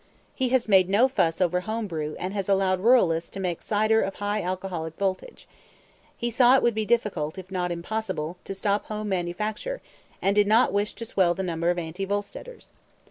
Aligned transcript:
He 0.33 0.49
has 0.49 0.67
made 0.67 0.89
no 0.89 1.07
fuss 1.07 1.39
over 1.39 1.59
home 1.59 1.85
brew 1.85 2.15
and 2.17 2.33
has 2.33 2.49
allowed 2.49 2.79
ruralists 2.79 3.29
to 3.33 3.39
make 3.39 3.61
cider 3.61 4.01
of 4.01 4.15
high 4.15 4.41
alcoholic 4.41 4.97
voltage. 4.97 5.47
He 6.17 6.31
saw 6.31 6.55
it 6.55 6.63
would 6.63 6.73
be 6.73 6.87
difficult, 6.87 7.37
if 7.37 7.51
not 7.51 7.71
impossible, 7.71 8.37
to 8.45 8.55
stop 8.55 8.85
home 8.85 9.09
manufacture 9.09 9.79
and 10.19 10.35
did 10.35 10.47
not 10.47 10.73
wish 10.73 10.93
to 10.95 11.05
swell 11.05 11.35
the 11.35 11.43
number 11.43 11.69
of 11.69 11.77
anti 11.77 12.05
Volsteaders. 12.07 12.71